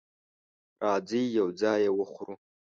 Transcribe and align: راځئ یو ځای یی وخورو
راځئ 0.83 1.23
یو 1.37 1.47
ځای 1.59 1.79
یی 1.83 1.91
وخورو 1.97 2.35